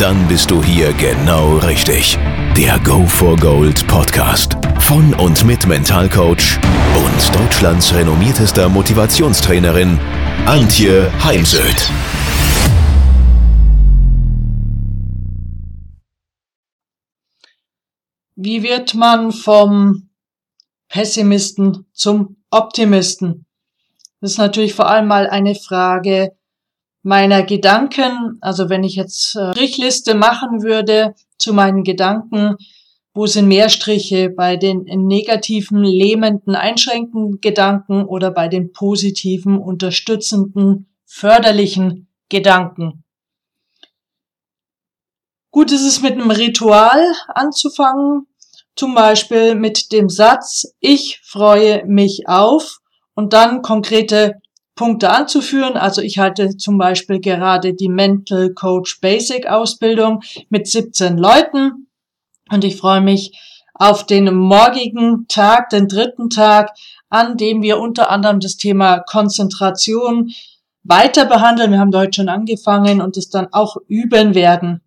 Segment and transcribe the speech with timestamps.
[0.00, 2.16] Dann bist du hier genau richtig.
[2.56, 6.58] Der Go for Gold Podcast von und mit Mentalcoach
[6.96, 9.98] und Deutschlands renommiertester Motivationstrainerin
[10.46, 11.90] Antje Heimsöth.
[18.36, 20.08] Wie wird man vom
[20.88, 23.44] Pessimisten zum Optimisten?
[24.22, 26.32] Das ist natürlich vor allem mal eine Frage
[27.02, 28.38] meiner Gedanken.
[28.40, 32.56] Also wenn ich jetzt äh, Strichliste machen würde zu meinen Gedanken,
[33.12, 40.94] wo sind mehr Striche bei den negativen, lähmenden, einschränkenden Gedanken oder bei den positiven, unterstützenden,
[41.06, 43.04] förderlichen Gedanken?
[45.50, 48.28] Gut ist es mit einem Ritual anzufangen,
[48.76, 52.78] zum Beispiel mit dem Satz, ich freue mich auf
[53.14, 54.40] und dann konkrete
[54.80, 55.76] Punkte anzuführen.
[55.76, 61.86] Also ich halte zum Beispiel gerade die Mental Coach Basic Ausbildung mit 17 Leuten
[62.50, 63.38] und ich freue mich
[63.74, 66.70] auf den morgigen Tag, den dritten Tag,
[67.10, 70.30] an dem wir unter anderem das Thema Konzentration
[70.82, 71.72] weiter behandeln.
[71.72, 74.80] Wir haben heute schon angefangen und es dann auch üben werden.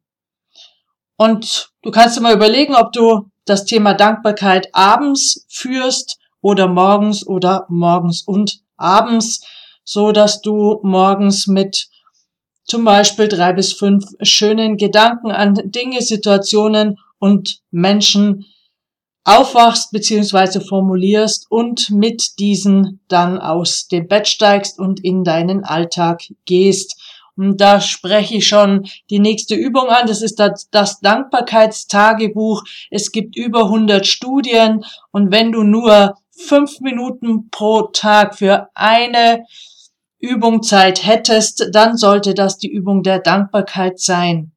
[1.17, 7.27] Und du kannst dir mal überlegen, ob du das Thema Dankbarkeit abends führst oder morgens
[7.27, 9.45] oder morgens und abends,
[9.83, 11.87] so dass du morgens mit
[12.65, 18.45] zum Beispiel drei bis fünf schönen Gedanken an Dinge, Situationen und Menschen
[19.25, 26.23] aufwachst beziehungsweise formulierst und mit diesen dann aus dem Bett steigst und in deinen Alltag
[26.45, 26.99] gehst.
[27.35, 30.07] Und da spreche ich schon die nächste Übung an.
[30.07, 32.63] Das ist das, das Dankbarkeitstagebuch.
[32.91, 34.85] Es gibt über 100 Studien.
[35.11, 39.45] Und wenn du nur fünf Minuten pro Tag für eine
[40.23, 44.53] Übung Zeit hättest, dann sollte das die Übung der Dankbarkeit sein.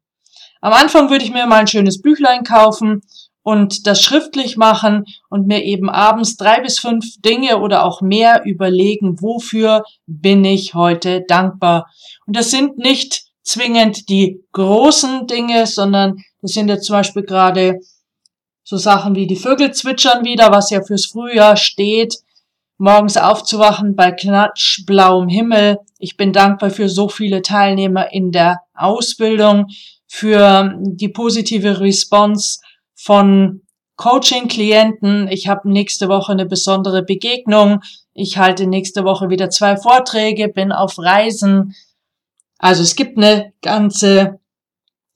[0.60, 3.02] Am Anfang würde ich mir mal ein schönes Büchlein kaufen
[3.42, 8.44] und das schriftlich machen und mir eben abends drei bis fünf Dinge oder auch mehr
[8.44, 11.90] überlegen, wofür bin ich heute dankbar.
[12.26, 17.80] Und das sind nicht zwingend die großen Dinge, sondern das sind jetzt zum Beispiel gerade
[18.62, 22.16] so Sachen wie die Vögel zwitschern wieder, was ja fürs Frühjahr steht,
[22.78, 25.78] morgens aufzuwachen bei knatschblauem Himmel.
[25.98, 29.66] Ich bin dankbar für so viele Teilnehmer in der Ausbildung,
[30.06, 32.60] für die positive Response
[32.94, 33.62] von
[33.96, 35.28] Coaching-Klienten.
[35.28, 37.80] Ich habe nächste Woche eine besondere Begegnung.
[38.12, 41.74] Ich halte nächste Woche wieder zwei Vorträge, bin auf Reisen.
[42.58, 44.38] Also es gibt eine ganze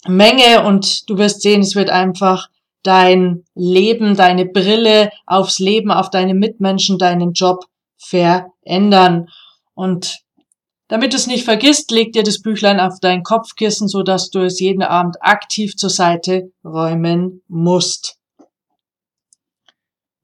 [0.06, 2.48] Menge und du wirst sehen, es wird einfach
[2.82, 9.28] dein Leben, deine Brille aufs Leben, auf deine Mitmenschen, deinen Job verändern.
[9.74, 10.20] Und
[10.88, 14.40] damit du es nicht vergisst, leg dir das Büchlein auf dein Kopfkissen, so dass du
[14.40, 18.16] es jeden Abend aktiv zur Seite räumen musst.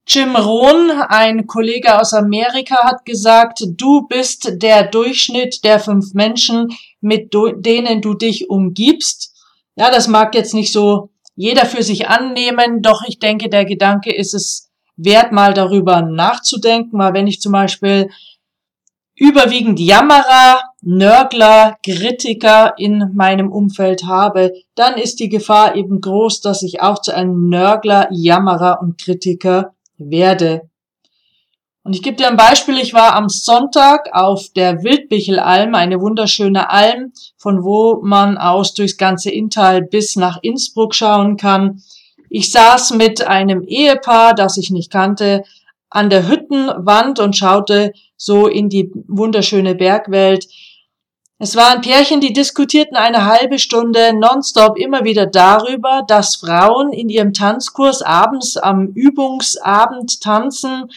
[0.09, 6.69] Jim Rohn, ein Kollege aus Amerika, hat gesagt, du bist der Durchschnitt der fünf Menschen,
[7.01, 9.35] mit denen du dich umgibst.
[9.75, 14.13] Ja, das mag jetzt nicht so jeder für sich annehmen, doch ich denke, der Gedanke
[14.13, 18.09] ist es wert, mal darüber nachzudenken, weil wenn ich zum Beispiel
[19.15, 26.63] überwiegend Jammerer, Nörgler, Kritiker in meinem Umfeld habe, dann ist die Gefahr eben groß, dass
[26.63, 30.71] ich auch zu einem Nörgler, Jammerer und Kritiker werde.
[31.87, 32.79] Und ich gebe dir ein Beispiel.
[32.79, 38.97] Ich war am Sonntag auf der Wildbichelalm, eine wunderschöne Alm, von wo man aus durchs
[38.97, 41.81] ganze Inntal bis nach Innsbruck schauen kann.
[42.29, 45.45] Ich saß mit einem Ehepaar, das ich nicht kannte,
[45.89, 50.49] an der Hüttenwand und schaute so in die wunderschöne Bergwelt.
[51.39, 57.09] Es waren Pärchen, die diskutierten eine halbe Stunde nonstop immer wieder darüber, dass Frauen in
[57.11, 60.91] ihrem Tanzkurs abends am Übungsabend tanzen,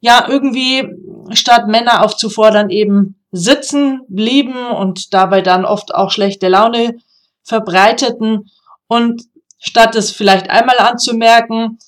[0.00, 0.88] ja, irgendwie
[1.32, 6.96] statt Männer aufzufordern, eben sitzen blieben und dabei dann oft auch schlechte Laune
[7.42, 8.50] verbreiteten.
[8.86, 9.22] Und
[9.58, 11.78] statt es vielleicht einmal anzumerken,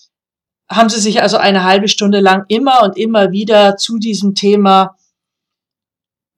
[0.68, 4.96] haben sie sich also eine halbe Stunde lang immer und immer wieder zu diesem Thema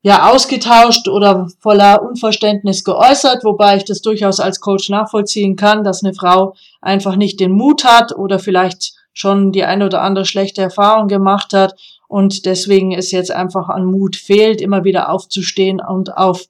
[0.03, 6.03] ja ausgetauscht oder voller Unverständnis geäußert, wobei ich das durchaus als Coach nachvollziehen kann, dass
[6.03, 10.63] eine Frau einfach nicht den Mut hat oder vielleicht schon die eine oder andere schlechte
[10.63, 11.75] Erfahrung gemacht hat
[12.09, 16.47] und deswegen ist jetzt einfach an Mut fehlt, immer wieder aufzustehen und auf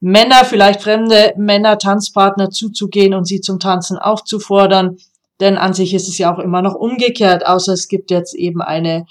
[0.00, 4.96] Männer, vielleicht fremde Männer, Tanzpartner zuzugehen und sie zum Tanzen aufzufordern.
[5.40, 8.62] Denn an sich ist es ja auch immer noch umgekehrt, außer es gibt jetzt eben
[8.62, 9.06] eine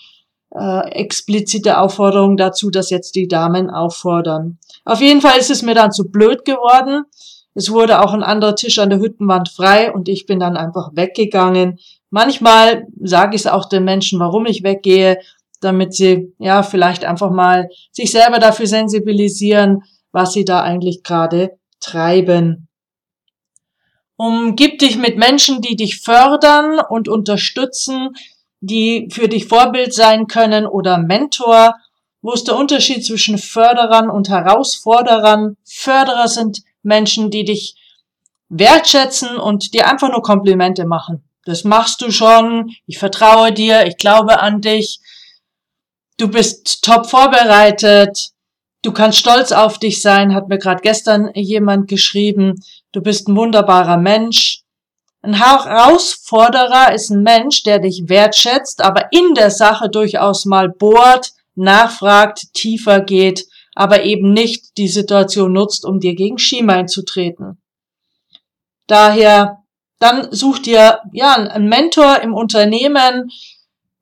[0.55, 4.57] äh, explizite Aufforderung dazu, dass jetzt die Damen auffordern.
[4.85, 7.03] Auf jeden Fall ist es mir dann zu blöd geworden.
[7.53, 10.91] Es wurde auch ein anderer Tisch an der Hüttenwand frei und ich bin dann einfach
[10.93, 11.79] weggegangen.
[12.09, 15.19] Manchmal sage ich es auch den Menschen, warum ich weggehe,
[15.61, 21.57] damit sie ja vielleicht einfach mal sich selber dafür sensibilisieren, was sie da eigentlich gerade
[21.79, 22.67] treiben.
[24.15, 28.09] Umgib dich mit Menschen, die dich fördern und unterstützen,
[28.59, 31.75] die für dich Vorbild sein können oder Mentor.
[32.21, 35.55] Wo ist der Unterschied zwischen Förderern und Herausforderern?
[35.63, 37.75] Förderer sind Menschen, die dich
[38.49, 41.28] wertschätzen und dir einfach nur Komplimente machen.
[41.45, 42.71] Das machst du schon.
[42.85, 43.87] Ich vertraue dir.
[43.87, 44.99] Ich glaube an dich.
[46.17, 48.31] Du bist top vorbereitet.
[48.81, 52.63] Du kannst stolz auf dich sein, hat mir gerade gestern jemand geschrieben.
[52.93, 54.61] Du bist ein wunderbarer Mensch.
[55.21, 61.31] Ein Herausforderer ist ein Mensch, der dich wertschätzt, aber in der Sache durchaus mal bohrt,
[61.55, 63.45] nachfragt, tiefer geht,
[63.75, 67.61] aber eben nicht die Situation nutzt, um dir gegen Schienbein zu treten.
[68.87, 69.58] Daher,
[69.99, 73.29] dann such dir, ja, einen Mentor im Unternehmen.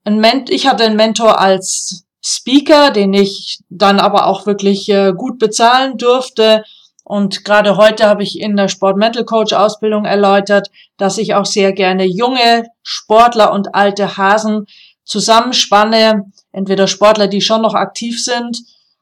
[0.04, 5.14] Ein Ment ich hatte einen Mentor als Speaker, den ich dann aber auch wirklich äh,
[5.16, 6.64] gut bezahlen durfte.
[7.04, 11.46] Und gerade heute habe ich in der Sport Mental Coach Ausbildung erläutert, dass ich auch
[11.46, 14.66] sehr gerne junge Sportler und alte Hasen
[15.06, 16.32] zusammenspanne.
[16.52, 18.60] Entweder Sportler, die schon noch aktiv sind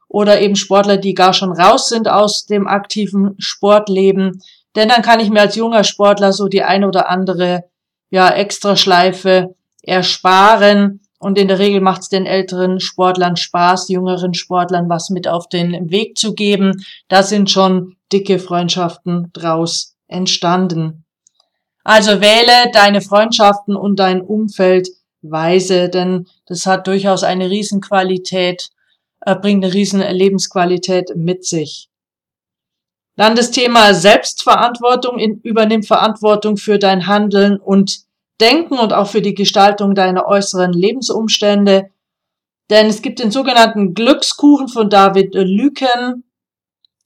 [0.08, 4.40] oder eben Sportler, die gar schon raus sind aus dem aktiven Sportleben.
[4.76, 7.66] Denn dann kann ich mir als junger Sportler so die ein oder andere
[8.10, 14.90] ja, Extraschleife ersparen und in der Regel macht es den älteren Sportlern Spaß, jüngeren Sportlern
[14.90, 16.86] was mit auf den Weg zu geben.
[17.08, 21.06] Da sind schon dicke Freundschaften draus entstanden.
[21.84, 24.90] Also wähle deine Freundschaften und dein Umfeld
[25.22, 28.70] weise, denn das hat durchaus eine Riesenqualität,
[29.22, 31.90] äh, bringt eine riesen Lebensqualität mit sich.
[33.16, 38.06] Dann das Thema Selbstverantwortung, übernimm Verantwortung für dein Handeln und
[38.42, 41.90] Denken und auch für die Gestaltung deiner äußeren Lebensumstände.
[42.70, 46.24] Denn es gibt den sogenannten Glückskuchen von David Lüken.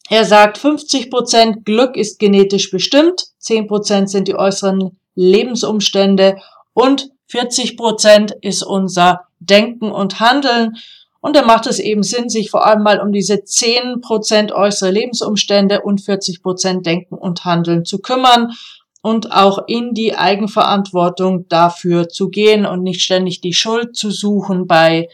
[0.10, 6.38] Er sagt, 50 Prozent Glück ist genetisch bestimmt, 10 Prozent sind die äußeren Lebensumstände
[6.74, 10.78] und 40 Prozent ist unser Denken und Handeln.
[11.22, 15.82] Und da macht es eben Sinn, sich vor allem mal um diese 10% äußere Lebensumstände
[15.82, 18.54] und 40% Denken und Handeln zu kümmern
[19.02, 24.68] und auch in die Eigenverantwortung dafür zu gehen und nicht ständig die Schuld zu suchen
[24.68, 25.08] bei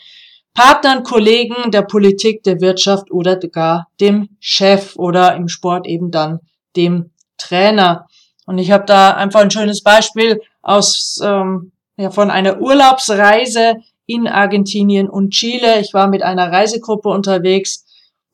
[0.54, 6.40] Partnern, Kollegen, der Politik, der Wirtschaft oder gar dem Chef oder im Sport eben dann
[6.75, 8.07] dem Trainer.
[8.46, 13.75] Und ich habe da einfach ein schönes Beispiel aus ähm, ja, von einer Urlaubsreise
[14.06, 15.80] in Argentinien und Chile.
[15.80, 17.86] Ich war mit einer Reisegruppe unterwegs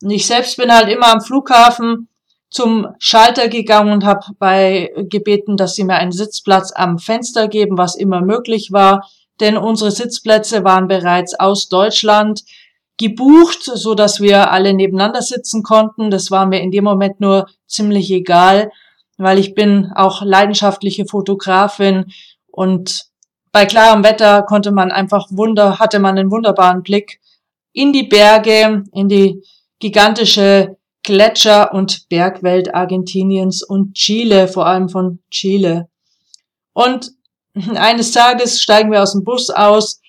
[0.02, 2.08] und ich selbst bin halt immer am Flughafen
[2.50, 7.78] zum Schalter gegangen und habe bei gebeten, dass sie mir einen Sitzplatz am Fenster geben,
[7.78, 9.08] was immer möglich war,
[9.40, 12.42] denn unsere Sitzplätze waren bereits aus Deutschland
[12.98, 16.10] gebucht, so dass wir alle nebeneinander sitzen konnten.
[16.10, 18.70] Das war mir in dem Moment nur ziemlich egal,
[19.16, 22.12] weil ich bin auch leidenschaftliche Fotografin
[22.48, 23.06] und
[23.52, 27.20] bei klarem Wetter konnte man einfach wunder, hatte man einen wunderbaren Blick
[27.72, 29.42] in die Berge, in die
[29.78, 35.88] gigantische Gletscher- und Bergwelt Argentiniens und Chile, vor allem von Chile.
[36.72, 37.12] Und
[37.74, 40.00] eines Tages steigen wir aus dem Bus aus.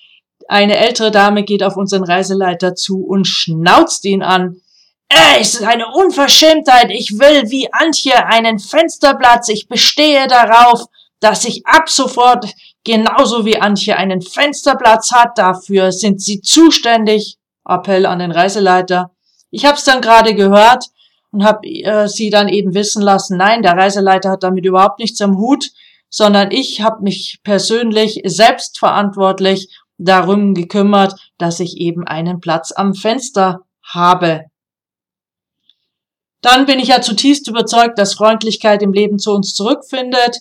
[0.47, 4.61] Eine ältere Dame geht auf unseren Reiseleiter zu und schnauzt ihn an.
[5.09, 6.91] Ey, es ist eine Unverschämtheit.
[6.91, 9.49] Ich will wie Antje einen Fensterplatz.
[9.49, 10.85] Ich bestehe darauf,
[11.19, 12.45] dass ich ab sofort
[12.83, 15.37] genauso wie Antje einen Fensterplatz hat.
[15.37, 17.37] Dafür sind Sie zuständig.
[17.65, 19.11] Appell an den Reiseleiter.
[19.49, 20.85] Ich habe es dann gerade gehört
[21.31, 25.21] und habe äh, sie dann eben wissen lassen, nein, der Reiseleiter hat damit überhaupt nichts
[25.21, 25.71] am Hut,
[26.09, 33.61] sondern ich habe mich persönlich selbstverantwortlich darum gekümmert, dass ich eben einen Platz am Fenster
[33.83, 34.45] habe.
[36.41, 40.39] Dann bin ich ja zutiefst überzeugt, dass Freundlichkeit im Leben zu uns zurückfindet.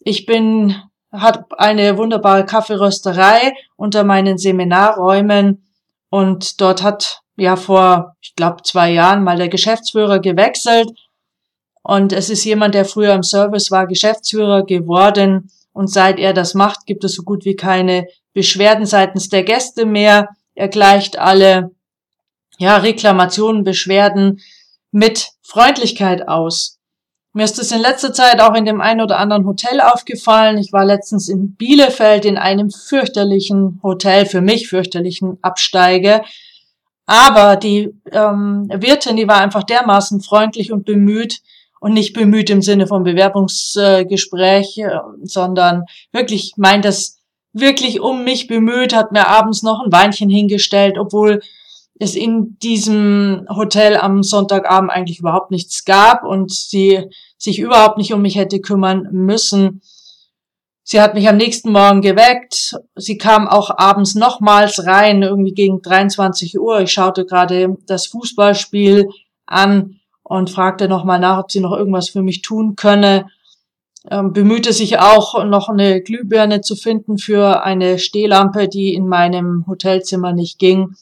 [0.00, 0.76] Ich bin,
[1.12, 5.68] hat eine wunderbare Kaffeerösterei unter meinen Seminarräumen
[6.10, 10.90] und dort hat ja vor, ich glaube, zwei Jahren mal der Geschäftsführer gewechselt.
[11.82, 15.50] Und es ist jemand, der früher im Service war, Geschäftsführer geworden.
[15.72, 19.86] Und seit er das macht, gibt es so gut wie keine Beschwerden seitens der Gäste
[19.86, 20.28] mehr.
[20.54, 21.70] er gleicht alle
[22.58, 24.40] ja, Reklamationen, Beschwerden
[24.90, 26.77] mit Freundlichkeit aus.
[27.34, 30.58] Mir ist es in letzter Zeit auch in dem einen oder anderen Hotel aufgefallen.
[30.58, 36.22] Ich war letztens in Bielefeld in einem fürchterlichen Hotel, für mich fürchterlichen Absteige.
[37.06, 41.40] Aber die ähm, Wirtin, die war einfach dermaßen freundlich und bemüht
[41.80, 44.90] und nicht bemüht im Sinne von Bewerbungsgespräch, äh,
[45.22, 47.18] sondern wirklich meint das
[47.52, 51.40] wirklich um mich bemüht, hat mir abends noch ein Weinchen hingestellt, obwohl
[52.00, 57.04] es in diesem Hotel am Sonntagabend eigentlich überhaupt nichts gab und sie
[57.36, 59.82] sich überhaupt nicht um mich hätte kümmern müssen.
[60.90, 62.76] Sie hat mich am nächsten Morgen geweckt.
[62.94, 66.80] Sie kam auch abends nochmals rein, irgendwie gegen 23 Uhr.
[66.80, 69.08] Ich schaute gerade das Fußballspiel
[69.44, 73.26] an und fragte nochmal nach, ob sie noch irgendwas für mich tun könne.
[74.10, 79.66] Ähm, bemühte sich auch, noch eine Glühbirne zu finden für eine Stehlampe, die in meinem
[79.66, 80.94] Hotelzimmer nicht ging.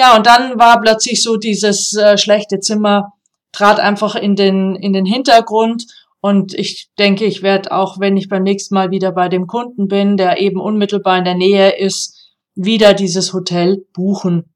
[0.00, 3.12] Ja, und dann war plötzlich so dieses äh, schlechte Zimmer,
[3.52, 5.84] trat einfach in den, in den Hintergrund.
[6.22, 9.88] Und ich denke, ich werde auch, wenn ich beim nächsten Mal wieder bei dem Kunden
[9.88, 14.54] bin, der eben unmittelbar in der Nähe ist, wieder dieses Hotel buchen.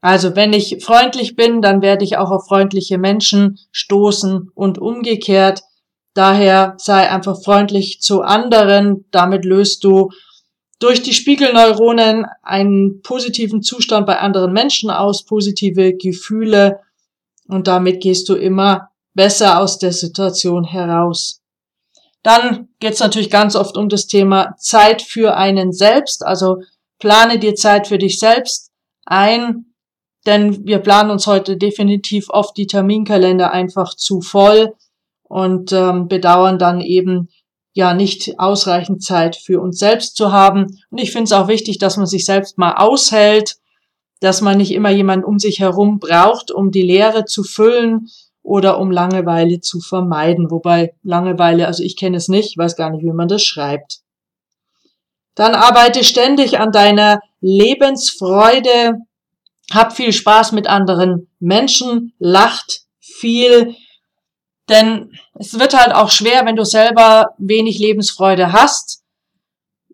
[0.00, 5.62] Also wenn ich freundlich bin, dann werde ich auch auf freundliche Menschen stoßen und umgekehrt.
[6.14, 9.06] Daher sei einfach freundlich zu anderen.
[9.10, 10.10] Damit löst du
[10.84, 16.80] durch die Spiegelneuronen einen positiven Zustand bei anderen Menschen aus, positive Gefühle
[17.48, 21.40] und damit gehst du immer besser aus der Situation heraus.
[22.22, 26.58] Dann geht es natürlich ganz oft um das Thema Zeit für einen selbst, also
[26.98, 28.70] plane dir Zeit für dich selbst
[29.06, 29.72] ein,
[30.26, 34.74] denn wir planen uns heute definitiv oft die Terminkalender einfach zu voll
[35.22, 37.30] und ähm, bedauern dann eben
[37.74, 40.78] ja nicht ausreichend Zeit für uns selbst zu haben.
[40.90, 43.56] Und ich finde es auch wichtig, dass man sich selbst mal aushält,
[44.20, 48.08] dass man nicht immer jemanden um sich herum braucht, um die Leere zu füllen
[48.42, 50.50] oder um Langeweile zu vermeiden.
[50.50, 53.98] Wobei Langeweile, also ich kenne es nicht, weiß gar nicht, wie man das schreibt.
[55.34, 58.98] Dann arbeite ständig an deiner Lebensfreude,
[59.72, 63.74] hab viel Spaß mit anderen Menschen, lacht viel,
[64.68, 69.02] denn es wird halt auch schwer, wenn du selber wenig Lebensfreude hast,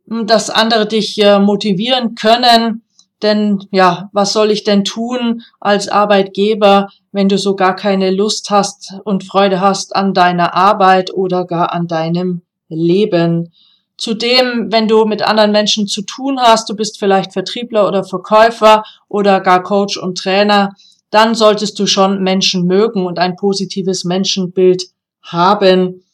[0.06, 2.82] dass andere dich äh, motivieren können.
[3.22, 8.50] Denn ja, was soll ich denn tun als Arbeitgeber, wenn du so gar keine Lust
[8.50, 13.52] hast und Freude hast an deiner Arbeit oder gar an deinem Leben?
[13.98, 18.84] Zudem, wenn du mit anderen Menschen zu tun hast, du bist vielleicht Vertriebler oder Verkäufer
[19.08, 20.74] oder gar Coach und Trainer,
[21.10, 24.84] dann solltest du schon Menschen mögen und ein positives Menschenbild
[25.22, 26.04] haben.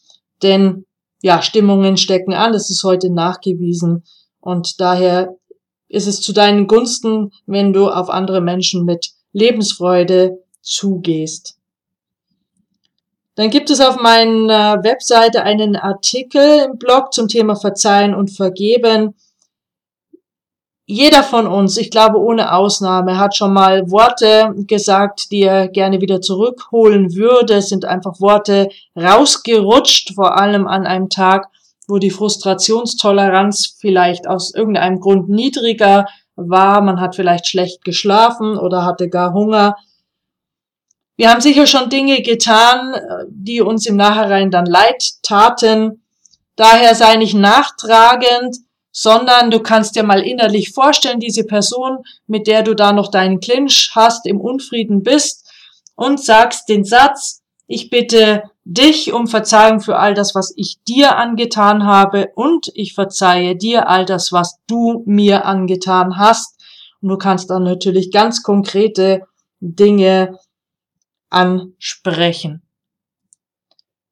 [0.41, 0.85] Denn
[1.21, 4.03] ja, Stimmungen stecken an, das ist heute nachgewiesen.
[4.39, 5.35] Und daher
[5.87, 11.57] ist es zu deinen Gunsten, wenn du auf andere Menschen mit Lebensfreude zugehst.
[13.35, 19.13] Dann gibt es auf meiner Webseite einen Artikel im Blog zum Thema Verzeihen und Vergeben
[20.89, 25.99] jeder von uns, ich glaube ohne Ausnahme, hat schon mal Worte gesagt, die er gerne
[25.99, 27.55] wieder zurückholen würde.
[27.55, 31.49] Es sind einfach Worte rausgerutscht, vor allem an einem Tag,
[31.89, 36.05] wo die Frustrationstoleranz vielleicht aus irgendeinem Grund niedriger
[36.37, 36.81] war.
[36.81, 39.75] Man hat vielleicht schlecht geschlafen oder hatte gar Hunger.
[41.17, 42.95] Wir haben sicher schon Dinge getan,
[43.29, 46.01] die uns im Nachhinein dann leid taten.
[46.55, 48.55] Daher sei nicht nachtragend,
[48.99, 53.39] sondern du kannst dir mal innerlich vorstellen, diese Person, mit der du da noch deinen
[53.39, 55.47] Clinch hast, im Unfrieden bist
[55.93, 61.15] und sagst den Satz, ich bitte dich um Verzeihung für all das, was ich dir
[61.15, 66.59] angetan habe und ich verzeihe dir all das, was du mir angetan hast.
[66.99, 69.27] Und du kannst dann natürlich ganz konkrete
[69.59, 70.39] Dinge
[71.29, 72.66] ansprechen.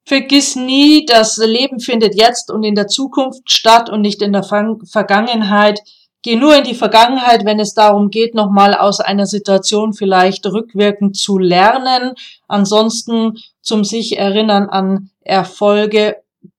[0.07, 4.43] Vergiss nie, das Leben findet jetzt und in der Zukunft statt und nicht in der
[4.43, 5.81] Vergangenheit.
[6.21, 11.17] Geh nur in die Vergangenheit, wenn es darum geht, nochmal aus einer Situation vielleicht rückwirkend
[11.17, 12.13] zu lernen.
[12.47, 16.17] Ansonsten zum sich erinnern an Erfolge,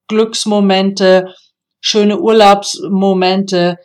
[0.09, 1.35] Glücksmomente,
[1.81, 3.79] schöne Urlaubsmomente,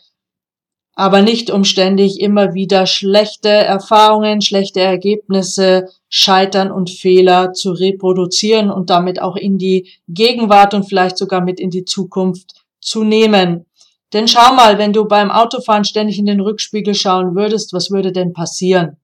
[1.01, 8.91] aber nicht umständig immer wieder schlechte Erfahrungen, schlechte Ergebnisse, Scheitern und Fehler zu reproduzieren und
[8.91, 13.65] damit auch in die Gegenwart und vielleicht sogar mit in die Zukunft zu nehmen.
[14.13, 18.11] Denn schau mal, wenn du beim Autofahren ständig in den Rückspiegel schauen würdest, was würde
[18.11, 18.97] denn passieren?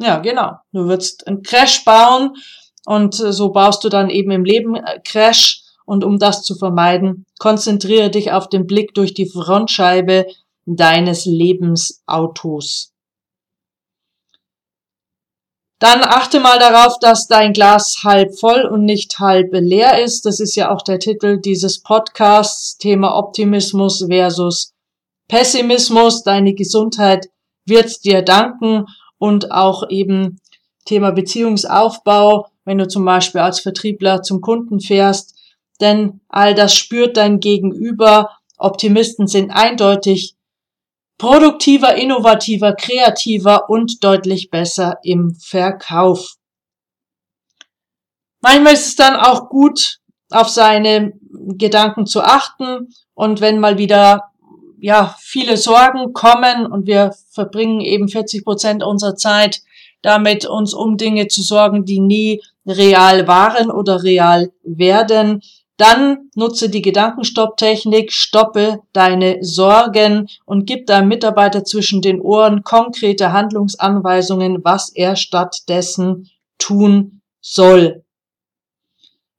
[0.00, 0.54] Ja, genau.
[0.72, 2.32] Du würdest einen Crash bauen
[2.86, 5.62] und so baust du dann eben im Leben äh, Crash.
[5.86, 10.26] Und um das zu vermeiden, konzentriere dich auf den Blick durch die Frontscheibe
[10.76, 12.92] deines Lebensautos.
[15.80, 20.26] Dann achte mal darauf, dass dein Glas halb voll und nicht halb leer ist.
[20.26, 24.74] Das ist ja auch der Titel dieses Podcasts, Thema Optimismus versus
[25.26, 26.22] Pessimismus.
[26.22, 27.30] Deine Gesundheit
[27.64, 28.84] wird dir danken
[29.16, 30.38] und auch eben
[30.84, 35.34] Thema Beziehungsaufbau, wenn du zum Beispiel als Vertriebler zum Kunden fährst.
[35.80, 38.36] Denn all das spürt dein Gegenüber.
[38.58, 40.34] Optimisten sind eindeutig
[41.20, 46.36] produktiver, innovativer, kreativer und deutlich besser im Verkauf.
[48.40, 49.98] Manchmal ist es dann auch gut,
[50.30, 51.12] auf seine
[51.58, 54.30] Gedanken zu achten und wenn mal wieder
[54.78, 59.60] ja viele Sorgen kommen und wir verbringen eben 40 Prozent unserer Zeit
[60.00, 65.42] damit, uns um Dinge zu sorgen, die nie real waren oder real werden,
[65.80, 73.32] dann nutze die Gedankenstopptechnik, stoppe deine Sorgen und gib deinem Mitarbeiter zwischen den Ohren konkrete
[73.32, 78.04] Handlungsanweisungen, was er stattdessen tun soll.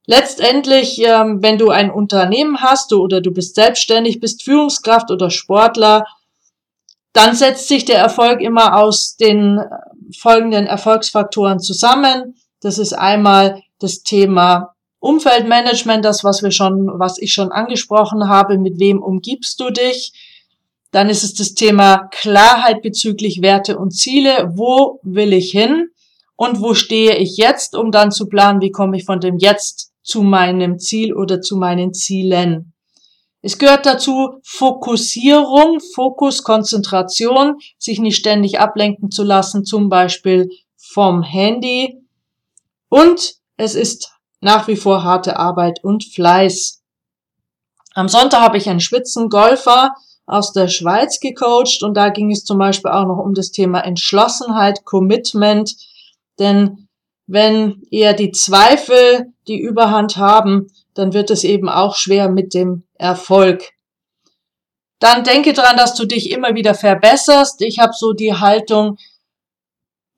[0.06, 6.04] Letztendlich, ähm, wenn du ein Unternehmen hast oder du bist selbstständig, bist Führungskraft oder Sportler,
[7.12, 9.68] dann setzt sich der Erfolg immer aus den äh,
[10.18, 12.34] folgenden Erfolgsfaktoren zusammen.
[12.60, 18.56] Das ist einmal das Thema Umfeldmanagement, das, was wir schon, was ich schon angesprochen habe,
[18.56, 20.12] mit wem umgibst du dich?
[20.92, 24.52] Dann ist es das Thema Klarheit bezüglich Werte und Ziele.
[24.54, 25.88] Wo will ich hin?
[26.36, 29.92] Und wo stehe ich jetzt, um dann zu planen, wie komme ich von dem Jetzt
[30.04, 32.72] zu meinem Ziel oder zu meinen Zielen?
[33.40, 41.24] Es gehört dazu Fokussierung, Fokus, Konzentration, sich nicht ständig ablenken zu lassen, zum Beispiel vom
[41.24, 41.98] Handy.
[42.88, 46.82] Und es ist nach wie vor harte Arbeit und Fleiß.
[47.94, 49.94] Am Sonntag habe ich einen Spitzengolfer
[50.26, 53.80] aus der Schweiz gecoacht und da ging es zum Beispiel auch noch um das Thema
[53.80, 55.74] Entschlossenheit, Commitment,
[56.38, 56.88] denn
[57.26, 62.82] wenn eher die Zweifel die Überhand haben, dann wird es eben auch schwer mit dem
[62.94, 63.70] Erfolg.
[64.98, 67.60] Dann denke dran, dass du dich immer wieder verbesserst.
[67.62, 68.98] Ich habe so die Haltung,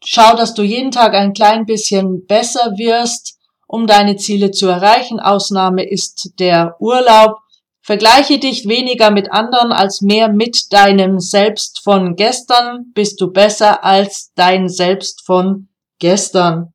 [0.02, 3.38] schau, dass du jeden Tag ein klein bisschen besser wirst
[3.74, 5.18] um deine Ziele zu erreichen.
[5.18, 7.38] Ausnahme ist der Urlaub.
[7.82, 12.92] Vergleiche dich weniger mit anderen als mehr mit deinem Selbst von gestern.
[12.94, 15.66] Bist du besser als dein Selbst von
[15.98, 16.72] gestern.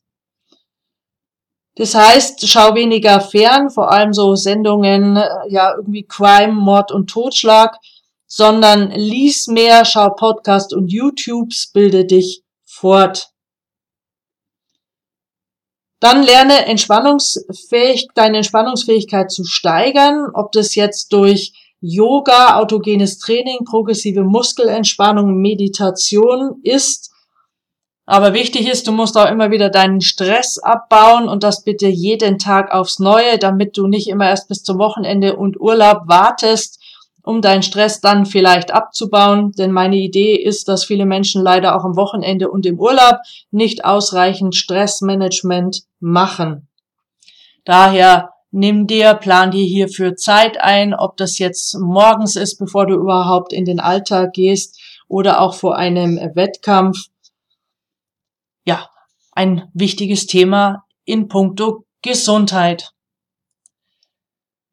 [1.75, 7.09] Das heißt, schau weniger fern, vor allem so Sendungen, äh, ja, irgendwie Crime, Mord und
[7.09, 7.77] Totschlag,
[8.27, 13.29] sondern lies mehr, schau Podcast und YouTubes, bilde dich fort.
[15.99, 24.23] Dann lerne entspannungsfähig, deine Entspannungsfähigkeit zu steigern, ob das jetzt durch Yoga, autogenes Training, progressive
[24.23, 27.11] Muskelentspannung, Meditation ist.
[28.05, 32.39] Aber wichtig ist, du musst auch immer wieder deinen Stress abbauen und das bitte jeden
[32.39, 36.78] Tag aufs Neue, damit du nicht immer erst bis zum Wochenende und Urlaub wartest,
[37.29, 39.51] um deinen Stress dann vielleicht abzubauen.
[39.51, 43.17] Denn meine Idee ist, dass viele Menschen leider auch am Wochenende und im Urlaub
[43.51, 46.67] nicht ausreichend Stressmanagement machen.
[47.65, 52.95] Daher nimm dir, plan dir hierfür Zeit ein, ob das jetzt morgens ist, bevor du
[52.95, 57.09] überhaupt in den Alltag gehst oder auch vor einem Wettkampf.
[58.65, 58.89] Ja,
[59.33, 62.91] ein wichtiges Thema in puncto Gesundheit.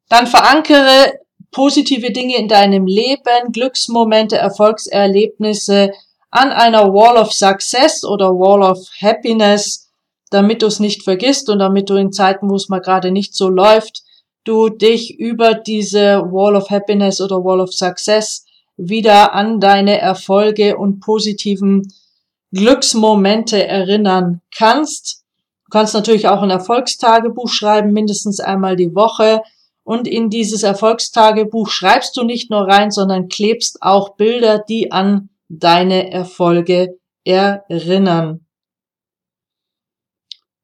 [0.09, 1.19] Dann verankere
[1.57, 5.91] positive Dinge in deinem Leben, Glücksmomente, Erfolgserlebnisse
[6.29, 9.89] an einer Wall of Success oder Wall of Happiness,
[10.29, 13.33] damit du es nicht vergisst und damit du in Zeiten, wo es mal gerade nicht
[13.33, 14.03] so läuft,
[14.43, 20.77] du dich über diese Wall of Happiness oder Wall of Success wieder an deine Erfolge
[20.77, 21.91] und positiven
[22.51, 25.23] Glücksmomente erinnern kannst.
[25.65, 29.41] Du kannst natürlich auch ein Erfolgstagebuch schreiben, mindestens einmal die Woche.
[29.87, 35.29] Und in dieses Erfolgstagebuch schreibst du nicht nur rein, sondern klebst auch Bilder, die an
[35.47, 38.45] deine Erfolge erinnern.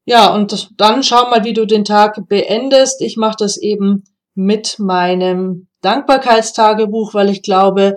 [0.04, 3.00] Ja, und dann schau mal, wie du den Tag beendest.
[3.00, 7.96] Ich mache das eben mit meinem Dankbarkeitstagebuch, weil ich glaube,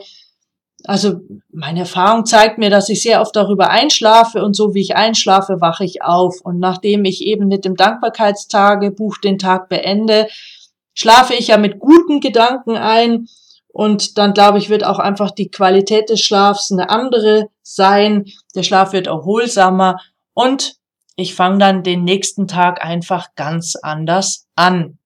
[0.86, 1.20] also
[1.52, 5.60] meine Erfahrung zeigt mir, dass ich sehr oft darüber einschlafe und so wie ich einschlafe,
[5.60, 6.40] wache ich auf.
[6.42, 10.30] Und nachdem ich eben mit dem Dankbarkeitstagebuch den Tag beende,
[10.98, 13.28] schlafe ich ja mit guten Gedanken ein
[13.68, 18.26] und dann glaube ich, wird auch einfach die Qualität des Schlafs eine andere sein.
[18.56, 20.00] Der Schlaf wird erholsamer
[20.34, 20.76] und
[21.16, 24.98] ich fange dann den nächsten Tag einfach ganz anders an.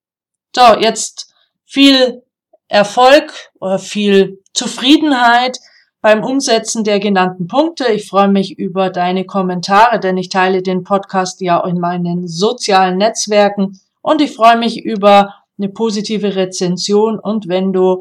[0.56, 1.34] So, jetzt
[1.66, 2.22] viel
[2.68, 5.58] Erfolg oder viel Zufriedenheit
[6.00, 7.92] beim Umsetzen der genannten Punkte.
[7.92, 12.96] Ich freue mich über deine Kommentare, denn ich teile den Podcast ja in meinen sozialen
[12.96, 18.00] Netzwerken und ich freue mich über eine positive Rezension und wenn du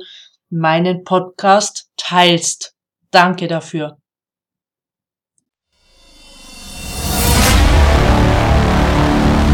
[0.50, 2.74] meinen Podcast teilst.
[3.12, 3.98] Danke dafür.